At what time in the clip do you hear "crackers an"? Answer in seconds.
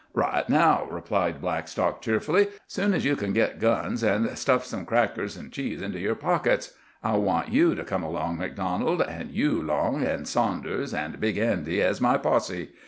4.83-5.51